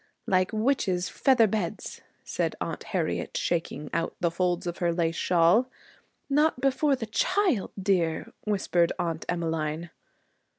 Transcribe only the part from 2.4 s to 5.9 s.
Aunt Harriet, shaking out the folds of her lace shawl.